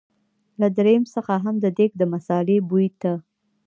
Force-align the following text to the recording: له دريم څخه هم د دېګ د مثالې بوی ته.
له 0.59 0.67
دريم 0.77 1.03
څخه 1.13 1.33
هم 1.43 1.55
د 1.63 1.65
دېګ 1.77 1.91
د 1.97 2.03
مثالې 2.13 2.57
بوی 2.69 2.87
ته. 3.01 3.13